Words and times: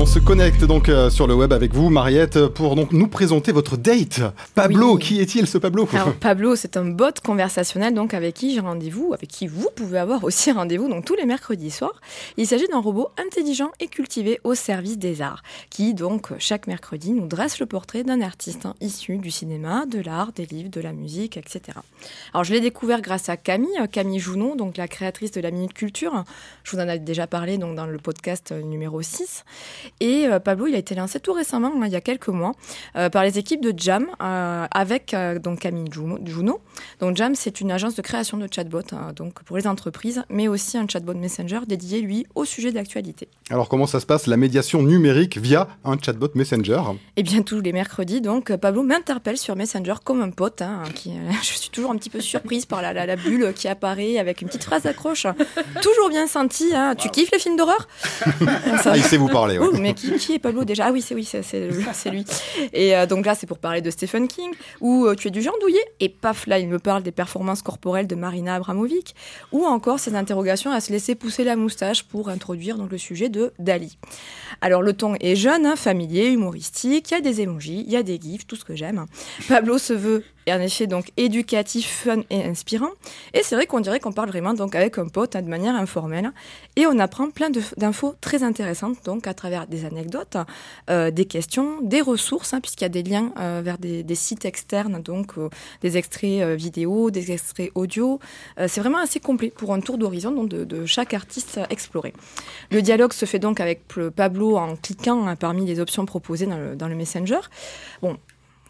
on 0.00 0.06
se 0.06 0.18
connecte 0.18 0.64
donc 0.64 0.88
euh, 0.88 1.10
sur 1.10 1.26
le 1.26 1.34
web 1.34 1.52
avec 1.52 1.74
vous, 1.74 1.90
Mariette, 1.90 2.46
pour 2.46 2.74
donc 2.74 2.92
nous 2.92 3.06
présenter 3.06 3.52
votre 3.52 3.76
date. 3.76 4.22
Pablo, 4.54 4.96
qui 4.96 5.20
est-il 5.20 5.46
ce 5.46 5.58
Pablo 5.58 5.86
Alors 5.92 6.14
Pablo, 6.14 6.56
c'est 6.56 6.78
un 6.78 6.86
bot 6.86 7.12
conversationnel 7.22 7.92
donc 7.92 8.14
avec 8.14 8.36
qui 8.36 8.54
j'ai 8.54 8.60
rendez-vous, 8.60 9.12
avec 9.12 9.28
qui 9.28 9.46
vous 9.46 9.68
pouvez 9.76 9.98
avoir 9.98 10.24
aussi 10.24 10.52
rendez-vous 10.52 10.88
donc 10.88 11.04
tous 11.04 11.16
les 11.16 11.26
mercredis 11.26 11.70
soirs. 11.70 12.00
Il 12.38 12.46
s'agit 12.46 12.66
d'un 12.68 12.80
robot 12.80 13.10
intelligent 13.18 13.72
et 13.78 13.88
cultivé 13.88 14.40
au 14.42 14.54
service 14.54 14.96
des 14.96 15.20
arts, 15.20 15.42
qui 15.68 15.92
donc 15.92 16.28
chaque 16.38 16.66
mercredi 16.66 17.12
nous 17.12 17.26
dresse 17.26 17.60
le 17.60 17.66
portrait 17.66 18.02
d'un 18.02 18.22
artiste 18.22 18.64
hein, 18.64 18.76
issu 18.80 19.18
du 19.18 19.30
cinéma, 19.30 19.84
de 19.84 20.00
l'art, 20.00 20.32
des 20.32 20.46
livres, 20.46 20.70
de 20.70 20.80
la 20.80 20.94
musique, 20.94 21.36
etc. 21.36 21.78
Alors 22.32 22.44
je 22.44 22.54
l'ai 22.54 22.60
découvert 22.60 23.02
grâce 23.02 23.28
à 23.28 23.36
Camille, 23.36 23.68
euh, 23.78 23.86
Camille 23.86 24.18
Jounon, 24.18 24.56
donc 24.56 24.78
la 24.78 24.88
créatrice 24.88 25.32
de 25.32 25.42
la 25.42 25.50
Minute 25.50 25.74
Culture. 25.74 26.24
Je 26.64 26.74
vous 26.74 26.82
en 26.82 26.88
ai 26.88 26.98
déjà 26.98 27.26
parlé 27.26 27.58
donc 27.58 27.76
dans 27.76 27.86
le 27.86 27.98
podcast 27.98 28.52
euh, 28.52 28.62
numéro 28.62 29.02
6. 29.02 29.44
Et 30.00 30.26
euh, 30.26 30.40
Pablo, 30.40 30.66
il 30.66 30.74
a 30.74 30.78
été 30.78 30.94
lancé 30.94 31.20
tout 31.20 31.32
récemment, 31.34 31.72
hein, 31.76 31.86
il 31.86 31.92
y 31.92 31.96
a 31.96 32.00
quelques 32.00 32.28
mois, 32.28 32.52
euh, 32.96 33.10
par 33.10 33.22
les 33.22 33.38
équipes 33.38 33.60
de 33.62 33.72
Jam, 33.76 34.06
euh, 34.22 34.66
avec 34.70 35.14
donc 35.42 35.60
Camille 35.60 35.90
Juno. 35.92 36.60
Donc 37.00 37.16
Jam, 37.16 37.34
c'est 37.34 37.60
une 37.60 37.70
agence 37.70 37.94
de 37.94 38.02
création 38.02 38.38
de 38.38 38.48
chatbots 38.50 38.80
hein, 38.92 39.12
donc 39.14 39.42
pour 39.42 39.56
les 39.58 39.66
entreprises, 39.66 40.22
mais 40.30 40.48
aussi 40.48 40.78
un 40.78 40.86
chatbot 40.88 41.14
Messenger 41.14 41.60
dédié, 41.66 42.00
lui, 42.00 42.26
au 42.34 42.44
sujet 42.44 42.72
d'actualité. 42.72 43.28
Alors 43.50 43.68
comment 43.68 43.86
ça 43.86 44.00
se 44.00 44.06
passe, 44.06 44.26
la 44.26 44.36
médiation 44.38 44.82
numérique 44.82 45.36
via 45.36 45.68
un 45.84 45.98
chatbot 45.98 46.30
Messenger? 46.34 46.80
Eh 47.16 47.22
bien, 47.22 47.42
tous 47.42 47.60
les 47.60 47.72
mercredis, 47.72 48.20
donc, 48.20 48.54
Pablo 48.56 48.82
m'interpelle 48.82 49.36
sur 49.36 49.54
Messenger 49.54 49.94
comme 50.02 50.22
un 50.22 50.30
pote. 50.30 50.62
Hein, 50.62 50.82
qui, 50.94 51.12
je 51.42 51.46
suis 51.46 51.70
toujours 51.70 51.90
un 51.90 51.96
petit 51.96 52.10
peu 52.10 52.20
surprise 52.20 52.64
par 52.64 52.80
la, 52.80 52.92
la, 52.92 53.04
la 53.04 53.16
bulle 53.16 53.52
qui 53.54 53.68
apparaît 53.68 54.18
avec 54.18 54.40
une 54.40 54.48
petite 54.48 54.64
phrase 54.64 54.84
d'accroche. 54.84 55.26
toujours 55.82 56.08
bien 56.08 56.26
sentie. 56.26 56.74
Hein. 56.74 56.94
Tu 56.96 57.10
kiffes 57.10 57.30
les 57.32 57.38
films 57.38 57.56
d'horreur? 57.56 57.86
Ah, 58.46 58.96
Il 58.96 59.02
sait 59.02 59.16
vous 59.18 59.28
parler. 59.28 59.58
Ouais. 59.58 59.66
Oh, 59.70 59.76
mais 59.78 59.89
qui, 59.94 60.34
est 60.34 60.38
Pablo 60.38 60.64
déjà? 60.64 60.86
Ah 60.86 60.92
oui, 60.92 61.02
c'est 61.02 61.14
oui, 61.14 61.28
lui. 62.10 62.24
Et 62.72 62.96
euh, 62.96 63.06
donc 63.06 63.26
là, 63.26 63.34
c'est 63.34 63.46
pour 63.46 63.58
parler 63.58 63.80
de 63.80 63.90
Stephen 63.90 64.28
King, 64.28 64.50
où 64.80 65.06
euh, 65.06 65.14
tu 65.14 65.28
es 65.28 65.30
du 65.30 65.42
genre 65.42 65.56
douillet, 65.60 65.84
et 66.00 66.08
paf, 66.08 66.46
là, 66.46 66.58
il 66.58 66.68
me 66.68 66.78
parle 66.78 67.02
des 67.02 67.12
performances 67.12 67.62
corporelles 67.62 68.06
de 68.06 68.14
Marina 68.14 68.54
Abramovic, 68.54 69.14
ou 69.52 69.64
encore 69.64 69.98
ses 69.98 70.14
interrogations 70.14 70.70
à 70.70 70.80
se 70.80 70.92
laisser 70.92 71.14
pousser 71.14 71.44
la 71.44 71.56
moustache 71.56 72.04
pour 72.04 72.28
introduire 72.28 72.76
donc, 72.76 72.90
le 72.90 72.98
sujet 72.98 73.28
de 73.28 73.52
Dali. 73.58 73.98
Alors 74.60 74.82
le 74.82 74.92
ton 74.92 75.14
est 75.20 75.36
jeune, 75.36 75.66
hein, 75.66 75.76
familier, 75.76 76.28
humoristique, 76.28 77.10
il 77.10 77.14
y 77.14 77.16
a 77.16 77.20
des 77.20 77.40
emojis, 77.40 77.84
il 77.86 77.92
y 77.92 77.96
a 77.96 78.02
des 78.02 78.18
gifs, 78.20 78.46
tout 78.46 78.56
ce 78.56 78.64
que 78.64 78.74
j'aime. 78.74 79.06
Pablo 79.48 79.78
se 79.78 79.92
veut 79.92 80.24
et 80.46 80.52
en 80.52 80.60
effet 80.60 80.86
donc 80.86 81.10
éducatif, 81.16 82.04
fun 82.04 82.22
et 82.30 82.44
inspirant. 82.44 82.90
Et 83.34 83.42
c'est 83.42 83.54
vrai 83.54 83.66
qu'on 83.66 83.80
dirait 83.80 84.00
qu'on 84.00 84.12
parle 84.12 84.30
vraiment 84.30 84.54
donc 84.54 84.74
avec 84.74 84.98
un 84.98 85.08
pote 85.08 85.36
hein, 85.36 85.42
de 85.42 85.48
manière 85.48 85.74
informelle. 85.74 86.32
Et 86.76 86.86
on 86.86 86.98
apprend 86.98 87.30
plein 87.30 87.50
d'infos 87.76 88.14
très 88.20 88.42
intéressantes 88.42 88.98
donc 89.04 89.26
à 89.26 89.34
travers 89.34 89.66
des 89.66 89.84
anecdotes, 89.84 90.36
euh, 90.88 91.10
des 91.10 91.24
questions, 91.24 91.80
des 91.82 92.00
ressources, 92.00 92.54
hein, 92.54 92.60
puisqu'il 92.60 92.84
y 92.84 92.86
a 92.86 92.90
des 92.90 93.02
liens 93.02 93.32
euh, 93.38 93.60
vers 93.64 93.78
des, 93.78 94.02
des, 94.02 94.14
sites 94.14 94.44
externes, 94.44 95.02
donc 95.02 95.38
euh, 95.38 95.48
des 95.82 95.96
extraits 95.96 96.56
vidéo, 96.56 97.10
des 97.10 97.32
extraits 97.32 97.70
audio. 97.74 98.18
c'est 98.56 98.80
vraiment 98.80 98.98
assez 98.98 99.20
complet 99.20 99.50
pour 99.50 99.72
un 99.72 99.80
tour 99.80 99.98
d'horizon 99.98 100.44
de, 100.44 100.64
de, 100.64 100.86
chaque 100.86 101.14
artiste 101.14 101.60
exploré. 101.70 102.12
Le 102.70 102.82
dialogue 102.82 103.12
se 103.12 103.24
fait 103.24 103.38
donc 103.38 103.60
avec 103.60 103.82
Pablo 104.16 104.56
en 104.56 104.76
cliquant 104.76 105.26
hein, 105.26 105.36
parmi 105.36 105.66
les 105.66 105.80
options 105.80 106.06
proposées 106.06 106.46
dans 106.46 106.58
le, 106.58 106.76
dans 106.76 106.88
le 106.88 106.94
Messenger. 106.94 107.40
Bon, 108.02 108.16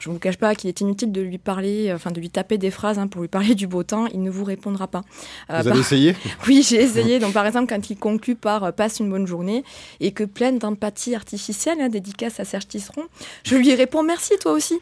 je 0.01 0.09
ne 0.09 0.15
vous 0.15 0.19
cache 0.19 0.39
pas 0.39 0.55
qu'il 0.55 0.69
est 0.69 0.81
inutile 0.81 1.13
de 1.13 1.21
lui 1.21 1.37
parler, 1.37 1.93
enfin 1.95 2.11
de 2.11 2.19
lui 2.19 2.31
taper 2.31 2.57
des 2.57 2.71
phrases 2.71 2.99
hein, 2.99 3.07
pour 3.07 3.21
lui 3.21 3.29
parler 3.29 3.55
du 3.55 3.67
beau 3.67 3.83
temps. 3.83 4.07
Il 4.07 4.23
ne 4.23 4.31
vous 4.31 4.45
répondra 4.45 4.89
pas. 4.89 5.03
Euh, 5.51 5.59
vous 5.59 5.65
par... 5.65 5.73
avez 5.73 5.81
essayé? 5.81 6.17
Oui, 6.49 6.67
j'ai 6.67 6.83
essayé. 6.83 7.19
Donc 7.19 7.35
par 7.35 7.47
exemple, 7.47 7.73
quand 7.73 7.91
il 7.91 7.97
conclut 7.97 8.35
par 8.35 8.65
euh, 8.65 8.73
passe 8.73 8.99
une 8.99 9.11
bonne 9.11 9.27
journée 9.27 9.63
et 10.01 10.13
que 10.13 10.25
pleine 10.25 10.59
d'empathie 10.59 11.15
artificielle, 11.15 11.81
hein, 11.81 11.91
dédicace 11.91 12.41
à 12.41 12.45
Serge 12.45 12.67
Tisseron, 12.67 13.05
je 13.45 13.57
lui 13.57 13.75
réponds 13.75 14.03
merci 14.03 14.33
toi 14.41 14.53
aussi. 14.53 14.79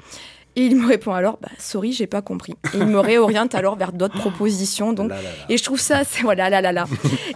Et 0.57 0.67
il 0.67 0.77
me 0.77 0.89
répond 0.89 1.13
alors, 1.13 1.39
bah, 1.41 1.51
sorry, 1.59 1.93
j'ai 1.93 2.09
pas 2.09 2.21
compris. 2.21 2.55
Et 2.75 2.79
il 2.79 2.87
me 2.87 2.99
réoriente 2.99 3.55
alors 3.55 3.77
vers 3.77 3.93
d'autres 3.93 4.19
propositions. 4.19 4.93
Donc, 4.93 5.11
là, 5.11 5.17
là, 5.17 5.23
là. 5.23 5.29
et 5.49 5.57
je 5.57 5.63
trouve 5.63 5.79
ça 5.79 5.99
assez, 5.99 6.23
voilà, 6.23 6.51
là, 6.51 6.61
là, 6.61 6.73
là. 6.73 6.87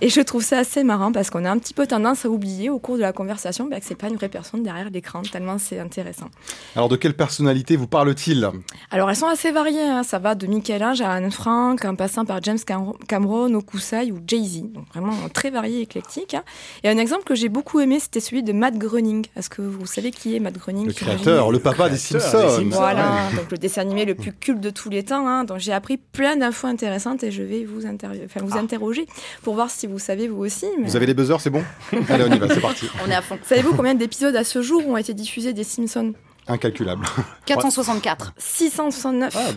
et 0.01 0.09
je 0.09 0.21
trouve 0.21 0.43
ça 0.43 0.59
assez 0.59 0.83
marrant 0.83 1.13
parce 1.13 1.31
qu'on 1.31 1.45
a 1.45 1.51
un 1.51 1.59
petit 1.59 1.73
peu 1.73 1.87
tendance 1.87 2.25
à 2.25 2.29
oublier 2.29 2.69
au 2.69 2.81
cours 2.81 2.97
de 2.97 3.03
la 3.03 3.13
conversation 3.13 3.67
bah, 3.67 3.79
que 3.79 3.87
c'est 3.87 3.95
pas 3.95 4.09
une 4.09 4.17
vraie 4.17 4.29
personne 4.29 4.65
derrière 4.65 4.91
l'écran, 4.91 5.23
tellement 5.23 5.59
c'est 5.59 5.79
intéressant. 5.79 6.27
Alors, 6.75 6.89
de 6.89 6.97
quelle 6.97 7.15
personnalité 7.15 7.77
vous 7.77 7.87
parle-t-il? 7.87 8.51
Alors, 8.91 9.09
elles 9.09 9.17
sont 9.17 9.29
assez 9.29 9.53
variées. 9.53 9.83
Hein. 9.83 10.03
Ça 10.03 10.19
va 10.19 10.35
de 10.35 10.47
Michel-Ange 10.49 11.01
à 11.01 11.13
Anne 11.13 11.31
Frank, 11.31 11.85
en 11.85 11.95
passant 11.95 12.25
par 12.25 12.43
James 12.43 12.59
Cameron, 13.07 13.55
Okusai 13.55 14.11
ou 14.11 14.19
Jay-Z. 14.27 14.73
Donc, 14.73 14.87
vraiment 14.93 15.15
très 15.33 15.51
varié 15.51 15.79
et 15.79 15.83
éclectique. 15.83 16.35
Hein. 16.35 16.43
Et 16.83 16.89
un 16.89 16.99
exemple 16.99 17.23
que 17.23 17.37
j'ai 17.37 17.49
beaucoup 17.49 17.79
aimé, 17.79 18.01
c'était 18.01 18.21
celui 18.21 18.43
de 18.43 18.53
Matt 18.53 18.77
Groening. 18.79 19.27
Est-ce 19.37 19.49
que 19.49 19.63
vous 19.63 19.87
savez 19.87 20.11
qui 20.11 20.35
est 20.35 20.41
Matt 20.41 20.59
Groening? 20.59 20.89
Le 20.89 20.93
créateur, 20.93 21.53
le 21.53 21.61
papa 21.61 21.89
des 21.89 21.99
Simpsons. 21.99 22.65
Voilà 22.71 23.12
donc 23.37 23.51
le 23.51 23.59
dessin 23.59 23.83
animé 23.83 24.05
le 24.05 24.15
plus 24.15 24.33
culte 24.33 24.61
de 24.61 24.71
tous 24.71 24.91
les 24.91 25.03
temps. 25.03 25.27
Hein, 25.27 25.45
donc 25.45 25.59
j'ai 25.59 25.73
appris 25.73 25.97
plein 25.97 26.37
d'infos 26.37 26.67
intéressantes 26.67 27.23
et 27.23 27.31
je 27.31 27.43
vais 27.43 27.65
vous, 27.65 27.81
vous 27.81 28.57
ah. 28.57 28.59
interroger 28.59 29.07
pour 29.43 29.55
voir 29.55 29.71
si 29.71 29.87
vous 29.87 29.99
savez 29.99 30.29
vous 30.29 30.45
aussi. 30.45 30.67
Mais... 30.79 30.89
Vous 30.89 30.97
avez 30.97 31.07
les 31.07 31.15
buzzers, 31.15 31.41
c'est 31.41 31.51
bon? 31.51 31.63
Allez, 32.09 32.25
on 32.29 32.33
y 32.33 32.39
va, 32.39 32.49
c'est 32.49 32.61
parti. 32.63 32.87
On 33.05 33.11
est 33.11 33.15
à 33.15 33.23
fond. 33.23 33.39
Savez-vous 33.43 33.75
combien 33.75 33.95
d'épisodes 33.95 34.37
à 34.37 34.45
ce 34.45 34.63
jour 34.63 34.87
ont 34.87 34.97
été 34.97 35.15
diffusés 35.15 35.53
des 35.53 35.65
Simpsons? 35.65 36.15
Incalculable. 36.49 37.07
464. 37.47 38.35
669. 38.37 39.37
Ah. 39.37 39.51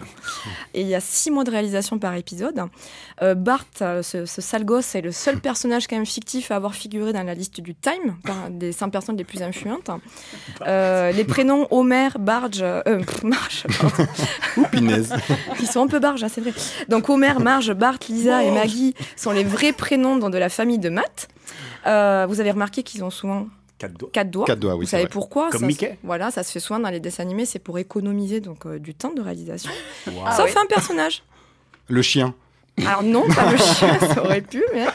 Et 0.74 0.82
il 0.82 0.88
y 0.88 0.96
a 0.96 1.00
6 1.00 1.32
mois 1.32 1.44
de 1.44 1.52
réalisation 1.52 1.98
par 1.98 2.14
épisode. 2.16 2.62
Euh, 3.22 3.34
Bart, 3.34 3.66
ce, 3.80 4.26
ce, 4.26 4.42
sale 4.42 4.66
gosse, 4.66 4.94
est 4.96 5.02
le 5.02 5.12
seul 5.12 5.40
personnage 5.40 5.88
quand 5.88 5.96
même 5.96 6.06
fictif 6.06 6.52
à 6.52 6.56
avoir 6.56 6.76
figuré 6.76 7.14
dans 7.14 7.24
la 7.24 7.34
liste 7.34 7.60
du 7.62 7.74
Time, 7.76 8.18
des 8.52 8.72
100 8.72 8.90
personnes 8.90 9.18
les 9.18 9.24
plus 9.24 9.42
influentes. 9.42 9.90
Euh, 10.62 11.12
les 11.12 11.24
prénoms 11.24 11.68
Homer, 11.72 12.10
Barge, 12.20 12.62
euh, 12.62 13.02
Marge, 13.24 13.66
Ils 15.60 15.68
sont 15.68 15.84
un 15.84 15.88
peu 15.88 16.00
barges, 16.00 16.24
hein, 16.24 16.30
c'est 16.32 16.42
vrai. 16.42 16.54
Donc 16.90 17.10
Homer, 17.10 17.34
Marge, 17.40 17.74
Bart, 17.74 17.98
Lisa 18.10 18.44
et 18.44 18.52
Maggie 18.52 18.94
sont 19.16 19.32
les 19.32 19.44
vrais 19.44 19.74
prénoms 19.74 20.18
de 20.18 20.38
la 20.38 20.50
famille 20.50 20.80
de 20.80 20.90
Matt. 20.90 21.30
Euh, 21.88 22.26
vous 22.28 22.40
avez 22.40 22.52
remarqué 22.52 22.84
qu'ils 22.84 23.04
ont 23.04 23.10
souvent 23.10 23.48
Quatre 23.78 23.94
doigts. 23.94 24.10
Quatre 24.14 24.32
doigts. 24.32 24.46
Quatre 24.46 24.60
doigts 24.60 24.76
oui, 24.76 24.86
Vous 24.86 24.92
savez 24.92 25.04
vrai. 25.04 25.10
pourquoi 25.12 25.50
Comme 25.50 25.62
ça, 25.62 25.68
Mickey. 25.68 25.98
Voilà, 26.04 26.32
ça 26.32 26.44
se 26.44 26.52
fait 26.52 26.60
souvent 26.62 26.80
dans 26.80 26.90
les 26.90 27.00
dessins 27.02 27.24
animés, 27.24 27.46
c'est 27.46 27.60
pour 27.60 27.78
économiser 27.78 28.40
donc 28.40 28.66
euh, 28.66 28.80
du 28.80 28.94
temps 28.94 29.14
de 29.14 29.22
réalisation. 29.22 29.72
Wow. 30.08 30.22
Ah, 30.26 30.36
Sauf 30.38 30.46
oui. 30.54 30.62
un 30.62 30.66
personnage. 30.68 31.24
Le 31.88 32.02
chien. 32.02 32.34
Alors 32.86 33.04
non, 33.04 33.28
pas 33.28 33.52
le 33.52 33.58
chien, 33.76 34.00
ça 34.00 34.24
aurait 34.24 34.42
pu, 34.42 34.64
mais... 34.74 34.86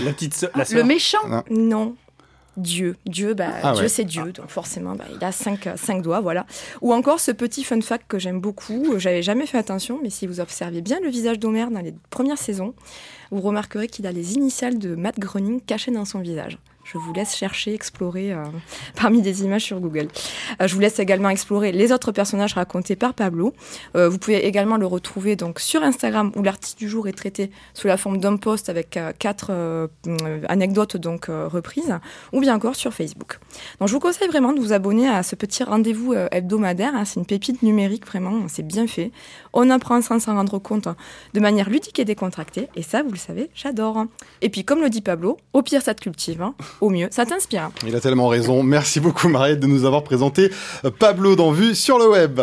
La 0.00 0.12
petite 0.12 0.34
so 0.34 0.46
la 0.54 0.64
Le 0.70 0.82
méchant 0.84 1.26
non. 1.28 1.42
non. 1.50 1.96
Dieu. 2.56 2.96
Dieu, 3.04 3.34
bah, 3.34 3.48
ah 3.64 3.72
Dieu 3.72 3.82
ouais. 3.82 3.88
c'est 3.88 4.04
Dieu, 4.04 4.32
donc 4.32 4.48
forcément, 4.48 4.94
bah, 4.94 5.04
il 5.12 5.24
a 5.24 5.32
cinq, 5.32 5.68
cinq 5.76 6.02
doigts, 6.02 6.20
voilà. 6.20 6.46
Ou 6.82 6.94
encore 6.94 7.18
ce 7.18 7.32
petit 7.32 7.64
fun 7.64 7.80
fact 7.80 8.04
que 8.08 8.18
j'aime 8.20 8.40
beaucoup, 8.40 8.94
j'avais 8.98 9.22
jamais 9.22 9.46
fait 9.46 9.58
attention, 9.58 9.98
mais 10.02 10.10
si 10.10 10.26
vous 10.28 10.38
observez 10.40 10.80
bien 10.80 11.00
le 11.00 11.08
visage 11.08 11.38
d'Homer 11.40 11.66
dans 11.70 11.80
les 11.80 11.94
premières 12.10 12.38
saisons, 12.38 12.74
vous 13.32 13.40
remarquerez 13.40 13.88
qu'il 13.88 14.06
a 14.06 14.12
les 14.12 14.34
initiales 14.34 14.78
de 14.78 14.94
Matt 14.94 15.18
Groening 15.18 15.60
cachées 15.60 15.90
dans 15.90 16.04
son 16.04 16.20
visage. 16.20 16.58
Je 16.84 16.98
vous 16.98 17.14
laisse 17.14 17.34
chercher, 17.34 17.72
explorer 17.72 18.32
euh, 18.32 18.44
parmi 19.00 19.22
des 19.22 19.42
images 19.42 19.64
sur 19.64 19.80
Google. 19.80 20.08
Euh, 20.60 20.68
je 20.68 20.74
vous 20.74 20.80
laisse 20.80 20.98
également 20.98 21.30
explorer 21.30 21.72
les 21.72 21.92
autres 21.92 22.12
personnages 22.12 22.52
racontés 22.52 22.94
par 22.94 23.14
Pablo. 23.14 23.54
Euh, 23.96 24.08
vous 24.08 24.18
pouvez 24.18 24.46
également 24.46 24.76
le 24.76 24.86
retrouver 24.86 25.34
donc 25.34 25.60
sur 25.60 25.82
Instagram 25.82 26.30
où 26.36 26.42
l'artiste 26.42 26.78
du 26.78 26.88
jour 26.88 27.08
est 27.08 27.12
traité 27.12 27.50
sous 27.72 27.88
la 27.88 27.96
forme 27.96 28.18
d'un 28.18 28.36
post 28.36 28.68
avec 28.68 28.98
quatre 29.18 29.50
anecdotes 30.48 30.96
donc 30.96 31.26
reprises, 31.26 31.98
ou 32.32 32.40
bien 32.40 32.54
encore 32.54 32.76
sur 32.76 32.92
Facebook. 32.92 33.38
Donc 33.80 33.88
je 33.88 33.94
vous 33.94 34.00
conseille 34.00 34.28
vraiment 34.28 34.52
de 34.52 34.60
vous 34.60 34.72
abonner 34.72 35.08
à 35.08 35.22
ce 35.22 35.34
petit 35.34 35.64
rendez-vous 35.64 36.14
hebdomadaire. 36.30 36.94
Hein. 36.94 37.04
C'est 37.04 37.18
une 37.18 37.26
pépite 37.26 37.62
numérique 37.62 38.06
vraiment, 38.06 38.46
c'est 38.48 38.66
bien 38.66 38.86
fait. 38.86 39.10
On 39.52 39.70
apprend 39.70 40.02
sans 40.02 40.18
s'en 40.18 40.34
rendre 40.34 40.58
compte 40.58 40.86
hein, 40.86 40.96
de 41.32 41.40
manière 41.40 41.70
ludique 41.70 41.98
et 41.98 42.04
décontractée. 42.04 42.68
Et 42.76 42.82
ça, 42.82 43.02
vous 43.02 43.10
le 43.10 43.18
savez, 43.18 43.50
j'adore. 43.54 44.04
Et 44.42 44.50
puis 44.50 44.64
comme 44.64 44.80
le 44.80 44.90
dit 44.90 45.00
Pablo, 45.00 45.38
au 45.52 45.62
pire 45.62 45.82
ça 45.82 45.94
te 45.94 46.02
cultive. 46.02 46.42
Hein 46.42 46.54
au 46.80 46.90
mieux, 46.90 47.08
ça 47.10 47.26
t'inspire. 47.26 47.70
Il 47.86 47.94
a 47.94 48.00
tellement 48.00 48.28
raison. 48.28 48.62
Merci 48.62 49.00
beaucoup 49.00 49.28
Mariette 49.28 49.60
de 49.60 49.66
nous 49.66 49.84
avoir 49.84 50.04
présenté 50.04 50.50
Pablo 50.98 51.36
dans 51.36 51.52
Vue 51.52 51.74
sur 51.74 51.98
le 51.98 52.08
web. 52.08 52.40